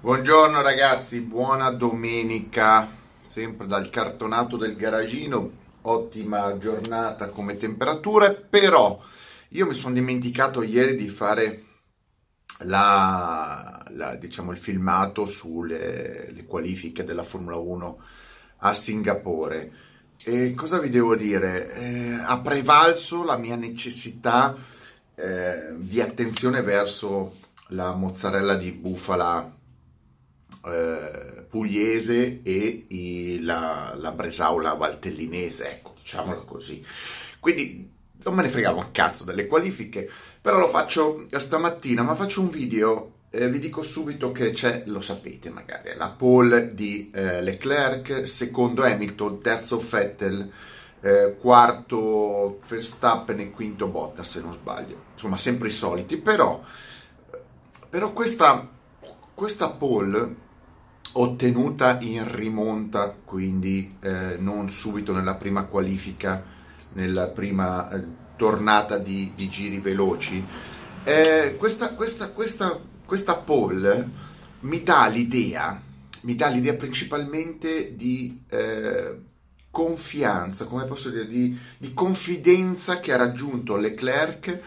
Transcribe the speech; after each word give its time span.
Buongiorno 0.00 0.62
ragazzi, 0.62 1.22
buona 1.22 1.70
domenica, 1.70 2.88
sempre 3.20 3.66
dal 3.66 3.90
cartonato 3.90 4.56
del 4.56 4.76
garagino, 4.76 5.50
ottima 5.82 6.56
giornata 6.56 7.30
come 7.30 7.56
temperature, 7.56 8.32
però 8.32 8.96
io 9.48 9.66
mi 9.66 9.74
sono 9.74 9.94
dimenticato 9.94 10.62
ieri 10.62 10.94
di 10.94 11.08
fare 11.08 11.64
la, 12.60 13.84
la, 13.88 14.14
diciamo, 14.14 14.52
il 14.52 14.58
filmato 14.58 15.26
sulle 15.26 16.44
qualifiche 16.46 17.04
della 17.04 17.24
Formula 17.24 17.56
1 17.56 17.98
a 18.58 18.74
Singapore. 18.74 19.72
E 20.22 20.54
cosa 20.54 20.78
vi 20.78 20.90
devo 20.90 21.16
dire? 21.16 21.74
Eh, 21.74 22.12
ha 22.12 22.38
prevalso 22.38 23.24
la 23.24 23.36
mia 23.36 23.56
necessità 23.56 24.56
eh, 25.16 25.74
di 25.76 26.00
attenzione 26.00 26.62
verso 26.62 27.34
la 27.70 27.92
mozzarella 27.94 28.54
di 28.54 28.70
bufala 28.70 29.56
eh, 30.66 31.44
pugliese 31.48 32.42
e 32.42 32.86
i, 32.88 33.40
la, 33.42 33.94
la 33.96 34.12
bresaula 34.12 34.74
valtellinese, 34.74 35.70
ecco, 35.70 35.94
diciamolo 35.98 36.44
così. 36.44 36.84
Quindi 37.40 37.96
non 38.24 38.34
me 38.34 38.42
ne 38.42 38.48
fregavo 38.48 38.80
un 38.80 38.90
cazzo 38.90 39.24
delle 39.24 39.46
qualifiche, 39.46 40.10
però 40.40 40.58
lo 40.58 40.68
faccio 40.68 41.26
stamattina, 41.30 42.02
ma 42.02 42.14
faccio 42.14 42.40
un 42.40 42.50
video, 42.50 43.12
eh, 43.30 43.48
vi 43.48 43.58
dico 43.58 43.82
subito 43.82 44.32
che 44.32 44.52
c'è, 44.52 44.82
lo 44.86 45.00
sapete 45.00 45.50
magari, 45.50 45.94
la 45.96 46.08
pole 46.08 46.74
di 46.74 47.10
eh, 47.14 47.40
Leclerc, 47.42 48.28
secondo 48.28 48.82
Hamilton, 48.82 49.40
terzo 49.40 49.78
Vettel, 49.78 50.50
eh, 51.00 51.36
quarto 51.38 52.58
Verstappen 52.66 53.38
e 53.38 53.50
quinto 53.50 53.86
Bottas 53.86 54.30
se 54.30 54.40
non 54.40 54.52
sbaglio, 54.52 55.04
insomma 55.12 55.36
sempre 55.36 55.68
i 55.68 55.72
soliti, 55.72 56.16
però, 56.18 56.60
però 57.88 58.12
questa, 58.12 58.68
questa 59.38 59.70
pole 59.70 60.34
ottenuta 61.12 61.96
in 62.00 62.28
rimonta, 62.34 63.16
quindi 63.24 63.96
eh, 64.00 64.34
non 64.36 64.68
subito 64.68 65.12
nella 65.12 65.36
prima 65.36 65.66
qualifica, 65.66 66.44
nella 66.94 67.28
prima 67.28 67.88
eh, 67.88 68.04
tornata 68.34 68.98
di, 68.98 69.30
di, 69.36 69.48
giri 69.48 69.78
veloci. 69.78 70.44
Eh, 71.04 71.54
questa, 71.56 71.94
questa, 71.94 72.30
questa, 72.30 72.80
questa 73.04 73.36
pole 73.36 74.08
mi 74.62 74.82
dà 74.82 75.06
l'idea, 75.06 75.80
mi 76.22 76.34
dà 76.34 76.48
l'idea 76.48 76.74
principalmente 76.74 77.94
di 77.94 78.42
eh, 78.48 79.20
confianza, 79.70 80.64
come 80.64 80.84
posso 80.86 81.10
dire, 81.10 81.28
di, 81.28 81.56
di, 81.78 81.94
confidenza 81.94 82.98
che 82.98 83.12
ha 83.12 83.16
raggiunto 83.16 83.76
Leclerc. 83.76 84.62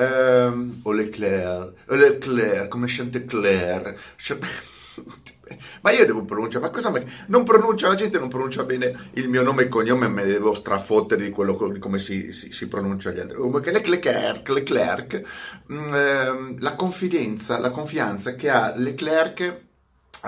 Ehm, 0.00 0.80
o 0.84 0.92
Leclerc, 0.92 1.74
Leclerc, 1.88 2.68
come 2.68 2.86
Chantecler, 2.88 4.00
ma 5.82 5.90
io 5.90 6.06
devo 6.06 6.24
pronunciare, 6.24 6.64
ma 6.64 6.70
cosa 6.70 6.90
non 7.26 7.44
pronuncia, 7.44 7.88
la 7.88 7.94
gente 7.96 8.18
non 8.18 8.30
pronuncia 8.30 8.64
bene 8.64 9.10
il 9.14 9.28
mio 9.28 9.42
nome 9.42 9.64
e 9.64 9.68
cognome, 9.68 10.08
me 10.08 10.24
ne 10.24 10.32
devo 10.32 10.54
strafottere 10.54 11.24
di 11.24 11.30
quello 11.30 11.68
di 11.68 11.78
come 11.78 11.98
si, 11.98 12.32
si, 12.32 12.50
si 12.50 12.66
pronuncia 12.68 13.10
gli 13.10 13.20
altri. 13.20 13.36
Leclerc, 13.90 14.48
Leclerc 14.48 15.12
eh, 15.68 16.54
la 16.58 16.74
confidenza, 16.76 17.58
la 17.58 17.70
confianza 17.70 18.34
che 18.36 18.48
ha 18.48 18.72
Leclerc 18.74 19.60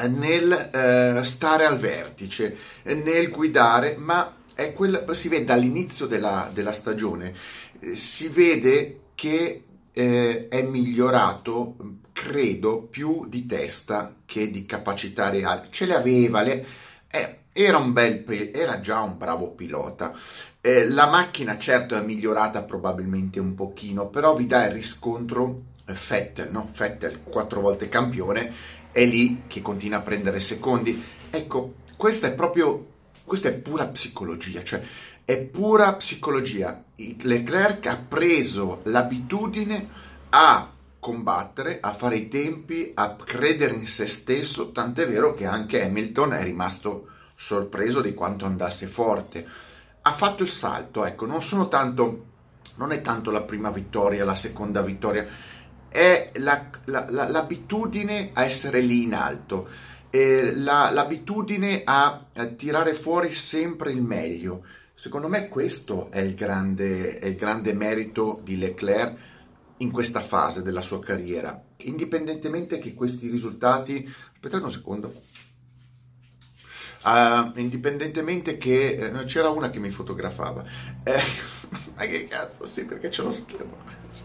nel 0.09 0.53
eh, 0.53 1.25
stare 1.25 1.65
al 1.65 1.79
vertice, 1.79 2.57
nel 2.83 3.31
guidare, 3.31 3.97
ma 3.99 4.37
quel, 4.75 5.05
si 5.13 5.29
vede 5.29 5.45
dall'inizio 5.45 6.07
della, 6.07 6.51
della 6.53 6.73
stagione, 6.73 7.35
eh, 7.81 7.95
si 7.95 8.29
vede 8.29 9.02
che 9.23 9.63
eh, 9.93 10.49
è 10.49 10.63
migliorato, 10.63 11.77
credo, 12.13 12.83
più 12.83 13.29
di 13.29 13.47
testa 13.47 14.17
che 14.27 14.51
di 14.51 14.67
capacità 14.67 15.29
reali. 15.29 15.69
Ce 15.71 15.87
le 15.87 15.95
aveva, 15.95 16.43
le, 16.43 16.67
eh, 17.09 17.39
era, 17.53 17.77
un 17.77 17.93
bel, 17.93 18.25
era 18.53 18.81
già 18.81 19.01
un 19.01 19.17
bravo 19.17 19.51
pilota. 19.51 20.13
Eh, 20.61 20.89
la 20.89 21.07
macchina 21.07 21.57
certo 21.57 21.95
è 21.95 22.03
migliorata 22.03 22.65
probabilmente 22.65 23.39
un 23.39 23.55
pochino, 23.55 24.09
però 24.09 24.35
vi 24.35 24.49
dà 24.49 24.67
il 24.67 24.73
riscontro 24.73 25.67
eh, 25.87 25.93
Vettel, 25.93 26.51
no? 26.51 26.69
Vettel 26.77 27.23
quattro 27.23 27.61
volte 27.61 27.89
campione, 27.89 28.53
è 28.91 29.05
lì 29.05 29.45
che 29.47 29.63
continua 29.63 29.99
a 29.99 30.03
prendere 30.03 30.41
secondi. 30.41 31.01
Ecco, 31.31 31.75
questa 31.97 32.27
è 32.27 32.35
proprio, 32.35 32.87
questa 33.23 33.51
è 33.51 33.53
pura 33.53 33.87
psicologia, 33.87 34.65
cioè 34.65 34.83
è 35.25 35.39
pura 35.39 35.93
psicologia. 35.95 36.83
Leclerc 36.97 37.87
ha 37.87 37.97
preso 37.97 38.81
l'abitudine 38.85 39.89
a 40.31 40.71
combattere, 40.99 41.79
a 41.81 41.93
fare 41.93 42.17
i 42.17 42.29
tempi, 42.29 42.93
a 42.95 43.15
credere 43.17 43.75
in 43.75 43.89
se 43.89 44.07
stesso, 44.07 44.71
tant'è 44.71 45.09
vero 45.09 45.35
che 45.35 45.47
anche 45.47 45.83
Hamilton 45.83 46.35
è 46.35 46.43
rimasto 46.43 47.09
sorpreso 47.35 48.01
di 48.01 48.15
quanto 48.15 48.45
andasse 48.45 48.87
forte. 48.87 49.47
Ha 50.03 50.13
fatto 50.13 50.43
il 50.43 50.51
salto, 50.51 51.05
ecco, 51.05 51.27
non 51.27 51.43
sono 51.43 51.69
tanto 51.69 52.31
non 52.77 52.93
è 52.93 53.01
tanto 53.01 53.31
la 53.31 53.43
prima 53.43 53.71
vittoria, 53.71 54.25
la 54.25 54.35
seconda 54.35 54.83
vittoria, 54.83 55.27
è 55.89 56.31
la, 56.37 56.71
la, 56.85 57.07
la, 57.11 57.29
l'abitudine 57.29 58.31
a 58.33 58.45
essere 58.45 58.81
lì 58.81 59.03
in 59.03 59.15
alto, 59.15 59.69
l'abitudine 60.11 61.83
a, 61.85 62.25
a 62.35 62.47
tirare 62.47 62.95
fuori 62.95 63.33
sempre 63.33 63.93
il 63.93 64.03
meglio. 64.03 64.65
Secondo 65.03 65.27
me 65.27 65.49
questo 65.49 66.13
è 66.13 66.21
il 66.21 66.37
grande, 66.37 67.19
è 67.19 67.27
il 67.27 67.35
grande 67.35 67.73
merito 67.73 68.39
di 68.45 68.57
Leclerc 68.57 69.17
in 69.79 69.91
questa 69.91 70.21
fase 70.21 70.63
della 70.63 70.81
sua 70.81 71.01
carriera. 71.01 71.61
Indipendentemente 71.79 72.79
che 72.79 72.95
questi 72.95 73.29
risultati... 73.29 74.09
Aspettate 74.33 74.63
un 74.63 74.71
secondo. 74.71 75.13
Uh, 77.03 77.51
indipendentemente 77.59 78.59
che... 78.59 79.11
Uh, 79.13 79.25
c'era 79.25 79.49
una 79.49 79.71
che 79.71 79.81
mi 79.81 79.91
fotografava. 79.91 80.65
Eh, 81.03 81.21
ma 81.99 82.05
che 82.05 82.29
cazzo, 82.29 82.65
sì, 82.65 82.87
perché 82.87 83.09
c'è 83.09 83.25
lo 83.25 83.33
schermo. 83.33 83.79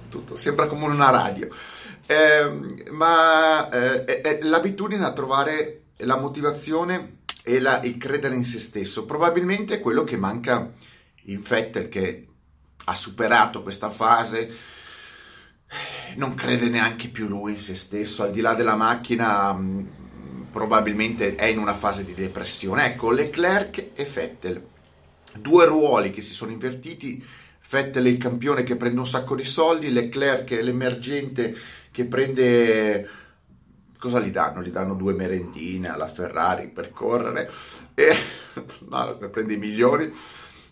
Tutto, 0.10 0.36
sembra 0.36 0.68
come 0.68 0.86
una 0.86 1.10
radio. 1.10 1.50
Eh, 2.06 2.92
ma 2.92 3.68
eh, 3.72 4.40
l'abitudine 4.44 5.04
a 5.04 5.12
trovare 5.12 5.86
la 6.02 6.18
motivazione 6.18 7.18
e 7.48 7.60
la, 7.60 7.82
il 7.84 7.98
credere 7.98 8.36
in 8.36 8.44
se 8.44 8.60
stesso. 8.60 9.06
Probabilmente 9.06 9.76
è 9.76 9.80
quello 9.80 10.04
che 10.04 10.18
manca 10.18 10.70
in 11.24 11.42
Vettel 11.42 11.88
che 11.88 12.28
ha 12.84 12.96
superato 12.96 13.64
questa 13.64 13.90
fase, 13.90 14.54
non 16.16 16.36
crede 16.36 16.68
neanche 16.68 17.08
più 17.08 17.28
lui 17.28 17.54
in 17.54 17.60
se 17.62 17.78
stesso, 17.78 18.24
al 18.24 18.32
di 18.32 18.42
là 18.42 18.54
della 18.54 18.76
macchina 18.76 19.54
mm, 19.54 19.88
probabilmente 20.52 21.36
è 21.36 21.46
in 21.46 21.60
una 21.60 21.74
fase 21.74 22.04
di 22.04 22.14
depressione. 22.14 22.86
Ecco, 22.86 23.12
Leclerc 23.12 23.92
e 23.94 24.04
Vettel, 24.04 24.68
due 25.40 25.66
ruoli 25.66 26.12
che 26.12 26.22
si 26.22 26.34
sono 26.34 26.52
invertiti, 26.52 27.26
Vettel 27.70 28.06
è 28.06 28.10
il 28.10 28.18
campione 28.18 28.64
che 28.64 28.76
prende 28.76 29.00
un 29.00 29.08
sacco 29.08 29.36
di 29.36 29.46
soldi, 29.46 29.92
Leclerc 29.92 30.52
è 30.52 30.62
l'emergente 30.62 31.56
che 31.92 32.06
prende 32.06 33.10
cosa 34.00 34.20
gli 34.20 34.32
danno? 34.32 34.62
Gli 34.62 34.70
danno 34.70 34.96
due 34.96 35.14
merendine 35.14 35.90
alla 35.90 36.08
Ferrari 36.08 36.68
per 36.68 36.92
correre 36.92 37.50
e 37.94 38.16
no, 38.90 39.18
prende 39.32 39.54
i 39.54 39.58
milioni. 39.58 40.12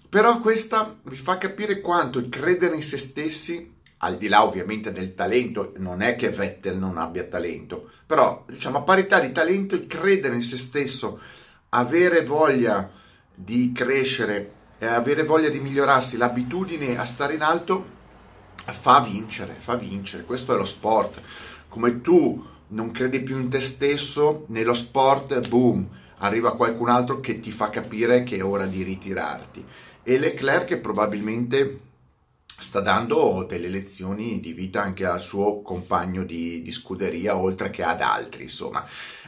Però 0.07 0.39
questa 0.39 0.95
vi 1.03 1.15
fa 1.15 1.37
capire 1.37 1.81
quanto 1.81 2.19
il 2.19 2.29
credere 2.29 2.75
in 2.75 2.83
se 2.83 2.97
stessi, 2.97 3.73
al 3.97 4.17
di 4.17 4.27
là 4.27 4.43
ovviamente 4.45 4.91
del 4.91 5.15
talento, 5.15 5.73
non 5.77 6.01
è 6.01 6.15
che 6.15 6.29
Vettel 6.29 6.77
non 6.77 6.97
abbia 6.97 7.25
talento, 7.25 7.89
però 8.05 8.45
diciamo 8.47 8.77
a 8.77 8.83
parità 8.83 9.19
di 9.19 9.31
talento, 9.31 9.75
il 9.75 9.87
credere 9.87 10.35
in 10.35 10.43
se 10.43 10.57
stesso, 10.57 11.19
avere 11.69 12.23
voglia 12.23 12.89
di 13.33 13.71
crescere 13.73 14.53
e 14.77 14.85
avere 14.85 15.23
voglia 15.23 15.49
di 15.49 15.59
migliorarsi, 15.59 16.17
l'abitudine 16.17 16.97
a 16.97 17.05
stare 17.05 17.33
in 17.33 17.41
alto, 17.41 17.93
fa 18.55 18.99
vincere, 19.01 19.55
fa 19.57 19.75
vincere. 19.75 20.23
Questo 20.23 20.53
è 20.53 20.57
lo 20.57 20.65
sport. 20.65 21.21
Come 21.67 22.01
tu 22.01 22.53
non 22.69 22.91
credi 22.91 23.21
più 23.21 23.37
in 23.39 23.49
te 23.49 23.61
stesso, 23.61 24.45
nello 24.49 24.73
sport, 24.73 25.47
boom, 25.47 25.87
arriva 26.17 26.55
qualcun 26.55 26.89
altro 26.89 27.19
che 27.19 27.39
ti 27.39 27.51
fa 27.51 27.69
capire 27.69 28.23
che 28.23 28.37
è 28.37 28.43
ora 28.43 28.65
di 28.65 28.83
ritirarti. 28.83 29.65
E 30.03 30.17
Leclerc 30.17 30.77
probabilmente 30.77 31.79
sta 32.57 32.79
dando 32.79 33.45
delle 33.47 33.67
lezioni 33.67 34.39
di 34.39 34.53
vita 34.53 34.81
anche 34.81 35.05
al 35.05 35.21
suo 35.21 35.61
compagno 35.61 36.23
di, 36.23 36.61
di 36.61 36.71
scuderia, 36.71 37.37
oltre 37.37 37.69
che 37.69 37.83
ad 37.83 38.01
altri, 38.01 38.43
insomma. 38.43 38.85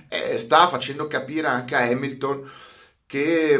E 0.07 0.37
sta 0.37 0.67
facendo 0.67 1.07
capire 1.07 1.47
anche 1.47 1.75
a 1.75 1.81
Hamilton 1.81 2.49
che, 3.07 3.57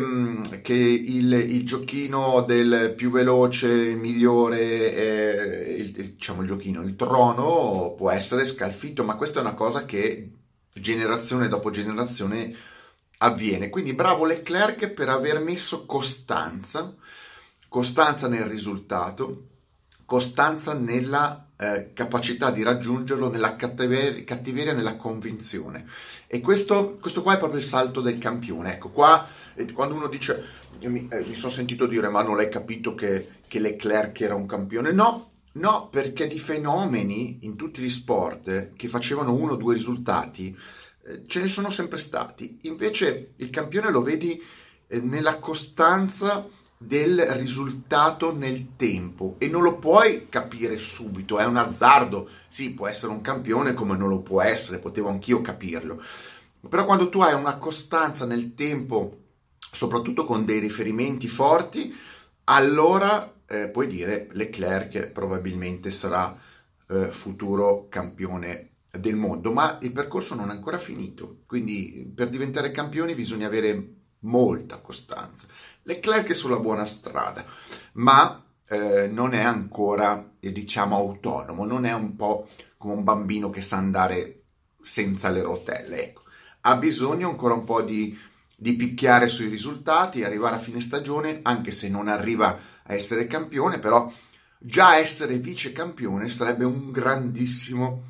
che 0.61 0.73
il, 0.73 1.31
il, 1.31 1.65
giochino 1.65 2.41
del 2.45 2.93
più 2.95 3.09
veloce, 3.09 3.67
il 3.69 3.95
migliore, 3.95 4.93
eh, 4.93 5.73
il, 5.75 5.91
diciamo 5.91 6.41
il 6.41 6.47
giochino, 6.49 6.81
il 6.81 6.97
trono 6.97 7.93
può 7.95 8.11
essere 8.11 8.43
scalfito, 8.43 9.05
ma 9.05 9.15
questa 9.15 9.39
è 9.39 9.41
una 9.41 9.53
cosa 9.53 9.85
che 9.85 10.31
generazione 10.73 11.47
dopo 11.47 11.71
generazione 11.71 12.53
avviene. 13.19 13.69
Quindi 13.69 13.93
bravo 13.93 14.25
Leclerc 14.25 14.89
per 14.89 15.07
aver 15.07 15.39
messo 15.39 15.85
costanza, 15.85 16.93
costanza 17.69 18.27
nel 18.27 18.43
risultato, 18.43 19.47
costanza 20.07 20.73
nella 20.73 21.49
eh, 21.57 21.91
capacità 21.93 22.49
di 22.49 22.63
raggiungerlo 22.63 23.29
nella 23.29 23.57
cattiveria, 23.57 24.23
cattiveria, 24.23 24.73
nella 24.73 24.95
convinzione. 24.95 25.85
E 26.27 26.39
questo, 26.39 26.97
questo 27.01 27.21
qua 27.21 27.33
è 27.33 27.37
proprio 27.37 27.59
il 27.59 27.65
salto 27.65 27.99
del 27.99 28.17
campione. 28.17 28.71
Ecco, 28.71 28.89
qua 28.89 29.27
quando 29.73 29.95
uno 29.95 30.07
dice, 30.07 30.41
mi, 30.83 31.09
eh, 31.11 31.25
mi 31.27 31.35
sono 31.35 31.51
sentito 31.51 31.87
dire, 31.87 32.07
ma 32.07 32.21
non 32.21 32.37
l'hai 32.37 32.47
capito 32.47 32.95
che, 32.95 33.31
che 33.49 33.59
Leclerc 33.59 34.21
era 34.21 34.33
un 34.33 34.45
campione? 34.45 34.93
No, 34.93 35.31
no, 35.53 35.89
perché 35.89 36.25
di 36.27 36.39
fenomeni 36.39 37.39
in 37.41 37.57
tutti 37.57 37.81
gli 37.81 37.89
sport 37.89 38.75
che 38.77 38.87
facevano 38.87 39.33
uno 39.33 39.53
o 39.53 39.57
due 39.57 39.73
risultati, 39.73 40.57
eh, 41.05 41.23
ce 41.27 41.41
ne 41.41 41.47
sono 41.49 41.69
sempre 41.69 41.97
stati. 41.97 42.59
Invece 42.61 43.33
il 43.35 43.49
campione 43.49 43.91
lo 43.91 44.01
vedi 44.01 44.41
eh, 44.87 45.01
nella 45.01 45.37
costanza 45.39 46.47
del 46.77 47.19
risultato 47.33 48.35
nel 48.35 48.75
tempo. 48.75 49.35
E 49.39 49.47
non 49.47 49.63
lo 49.63 49.79
puoi 49.79 50.27
capire 50.29 50.77
subito, 50.77 51.39
è 51.39 51.45
un 51.45 51.57
azzardo, 51.57 52.29
sì, 52.47 52.73
può 52.73 52.87
essere 52.87 53.11
un 53.11 53.21
campione 53.21 53.73
come 53.73 53.97
non 53.97 54.09
lo 54.09 54.21
può 54.21 54.41
essere, 54.41 54.79
potevo 54.79 55.09
anch'io 55.09 55.41
capirlo, 55.41 56.01
però 56.67 56.85
quando 56.85 57.09
tu 57.09 57.21
hai 57.21 57.33
una 57.33 57.57
costanza 57.57 58.25
nel 58.25 58.53
tempo, 58.53 59.21
soprattutto 59.71 60.25
con 60.25 60.45
dei 60.45 60.59
riferimenti 60.59 61.27
forti, 61.27 61.95
allora 62.45 63.33
eh, 63.47 63.69
puoi 63.69 63.87
dire 63.87 64.27
Leclerc 64.31 65.11
probabilmente 65.11 65.91
sarà 65.91 66.37
eh, 66.89 67.11
futuro 67.11 67.87
campione 67.89 68.71
del 68.91 69.15
mondo, 69.15 69.51
ma 69.51 69.77
il 69.81 69.91
percorso 69.91 70.35
non 70.35 70.49
è 70.49 70.53
ancora 70.53 70.77
finito, 70.77 71.39
quindi 71.45 72.11
per 72.13 72.27
diventare 72.27 72.71
campioni 72.71 73.15
bisogna 73.15 73.47
avere 73.47 73.95
molta 74.21 74.79
costanza. 74.79 75.47
Leclerc 75.87 76.31
è 76.31 76.33
sulla 76.33 76.59
buona 76.59 76.85
strada, 76.85 77.45
ma 77.93 78.43
eh, 78.67 79.07
non 79.07 79.33
è 79.33 79.41
ancora, 79.41 80.33
eh, 80.37 80.51
diciamo, 80.51 80.97
autonomo, 80.97 81.65
non 81.65 81.85
è 81.85 81.93
un 81.93 82.17
po' 82.17 82.45
come 82.75 82.93
un 82.93 83.05
bambino 83.05 83.49
che 83.49 83.61
sa 83.61 83.77
andare 83.77 84.43
senza 84.81 85.29
le 85.29 85.41
rotelle, 85.41 86.09
ecco. 86.09 86.23
Ha 86.61 86.75
bisogno 86.75 87.29
ancora 87.29 87.53
un 87.53 87.63
po' 87.63 87.81
di, 87.83 88.19
di 88.53 88.75
picchiare 88.75 89.29
sui 89.29 89.47
risultati, 89.47 90.25
arrivare 90.25 90.57
a 90.57 90.59
fine 90.59 90.81
stagione, 90.81 91.39
anche 91.43 91.71
se 91.71 91.87
non 91.87 92.09
arriva 92.09 92.59
a 92.83 92.93
essere 92.93 93.25
campione, 93.25 93.79
però 93.79 94.11
già 94.59 94.97
essere 94.97 95.37
vice 95.37 95.71
campione 95.71 96.29
sarebbe 96.29 96.65
un 96.65 96.91
grandissimo 96.91 98.07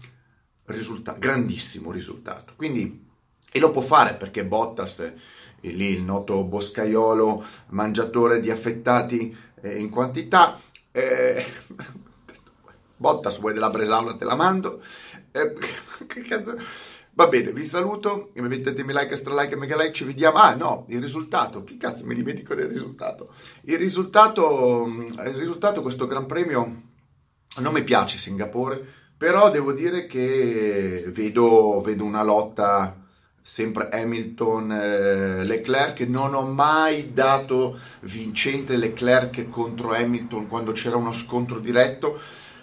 risultato, 0.66 1.20
grandissimo 1.20 1.92
risultato. 1.92 2.54
Quindi, 2.56 3.08
e 3.52 3.60
lo 3.60 3.70
può 3.70 3.82
fare 3.82 4.16
perché 4.16 4.44
Bottas 4.44 5.14
e 5.62 5.70
lì 5.70 5.90
il 5.90 6.02
noto 6.02 6.44
boscaiolo 6.44 7.44
mangiatore 7.70 8.40
di 8.40 8.50
affettati 8.50 9.36
eh, 9.62 9.78
in 9.78 9.90
quantità. 9.90 10.60
Eh, 10.92 11.46
Bottas, 12.98 13.40
vuoi 13.40 13.54
della 13.54 13.70
Bresaula, 13.70 14.16
te 14.16 14.26
la 14.26 14.36
mando. 14.36 14.82
Eh, 15.32 15.54
Va 17.18 17.28
bene, 17.30 17.52
vi 17.52 17.66
saluto, 17.66 18.30
mettetemi 18.36 18.94
like, 18.94 19.12
extra 19.12 19.34
like 19.34 19.56
e 19.56 19.58
mega 19.58 19.76
like, 19.76 19.92
ci 19.92 20.04
vediamo. 20.04 20.38
Ah 20.38 20.54
no, 20.54 20.86
il 20.90 21.02
risultato, 21.02 21.64
che 21.64 21.76
cazzo 21.76 22.06
mi 22.06 22.14
dimentico 22.14 22.54
del 22.54 22.68
risultato? 22.68 23.34
Il 23.64 23.80
risultato, 23.80 24.86
il 24.86 25.34
risultato 25.34 25.82
questo 25.82 26.06
Gran 26.06 26.28
Premio 26.28 26.84
non 27.58 27.74
mi 27.74 27.84
piace 27.84 28.20
Singapore, 28.20 28.86
però 29.18 29.50
devo 29.50 29.74
dire 29.74 30.06
che 30.06 31.06
vedo, 31.08 31.82
vedo 31.82 32.04
una 32.04 32.22
lotta 32.22 33.07
sempre 33.50 33.88
Hamilton, 33.90 34.72
eh, 34.74 35.44
Leclerc, 35.46 36.02
non 36.02 36.34
ho 36.36 36.42
mai 36.42 37.14
dato 37.14 37.80
vincente 38.02 38.76
Leclerc 38.76 39.48
contro 39.48 39.94
Hamilton 39.94 40.50
quando 40.50 40.74
c'era 40.74 40.98
uno 40.98 41.14
scontro 41.14 41.60
diretto 41.60 42.20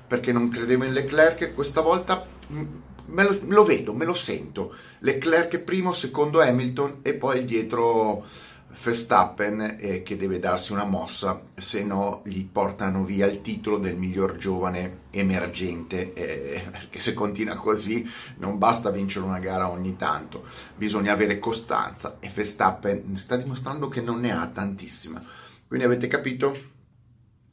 perché 0.06 0.30
non 0.30 0.50
credevo 0.50 0.84
in 0.84 0.92
Leclerc, 0.92 1.54
questa 1.54 1.80
volta 1.80 2.26
me 2.48 3.22
lo, 3.22 3.38
lo 3.48 3.64
vedo, 3.64 3.94
me 3.94 4.04
lo 4.04 4.12
sento, 4.12 4.74
Leclerc 4.98 5.58
primo, 5.60 5.94
secondo 5.94 6.42
Hamilton 6.42 6.98
e 7.00 7.14
poi 7.14 7.46
dietro 7.46 8.22
Verstappen 8.82 9.76
eh, 9.78 10.02
che 10.02 10.16
deve 10.16 10.38
darsi 10.38 10.72
una 10.72 10.84
mossa, 10.84 11.40
se 11.56 11.84
no 11.84 12.22
gli 12.24 12.44
portano 12.46 13.04
via 13.04 13.26
il 13.26 13.40
titolo 13.40 13.78
del 13.78 13.96
miglior 13.96 14.36
giovane 14.36 15.02
emergente, 15.10 16.12
eh, 16.12 16.68
perché 16.70 17.00
se 17.00 17.14
continua 17.14 17.54
così 17.56 18.08
non 18.38 18.58
basta 18.58 18.90
vincere 18.90 19.24
una 19.24 19.38
gara 19.38 19.70
ogni 19.70 19.96
tanto, 19.96 20.44
bisogna 20.76 21.12
avere 21.12 21.38
costanza 21.38 22.16
e 22.20 22.28
Verstappen 22.28 23.16
sta 23.16 23.36
dimostrando 23.36 23.88
che 23.88 24.00
non 24.00 24.20
ne 24.20 24.32
ha 24.32 24.46
tantissima. 24.48 25.22
Quindi 25.66 25.86
avete 25.86 26.06
capito? 26.08 26.56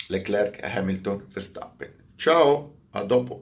Leclerc, 0.07 0.59
Hamilton, 0.63 1.25
Verstappen. 1.31 1.93
Ciao, 2.15 2.75
a 2.91 3.03
dopo. 3.03 3.41